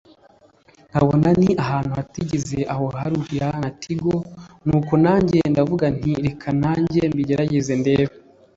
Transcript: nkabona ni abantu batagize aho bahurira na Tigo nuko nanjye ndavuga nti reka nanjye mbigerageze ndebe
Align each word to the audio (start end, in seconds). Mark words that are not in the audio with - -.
nkabona 0.89 1.29
ni 1.41 1.49
abantu 1.63 1.91
batagize 1.97 2.59
aho 2.73 2.83
bahurira 2.93 3.47
na 3.61 3.69
Tigo 3.81 4.15
nuko 4.65 4.93
nanjye 5.03 5.37
ndavuga 5.51 5.85
nti 5.95 6.11
reka 6.25 6.47
nanjye 6.61 7.01
mbigerageze 7.11 7.73
ndebe 7.81 8.15